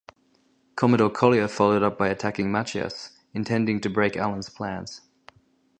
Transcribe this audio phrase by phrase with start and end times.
[0.75, 5.01] Commodore Collier followed up by attacking Machias, intending to break Allan's plans.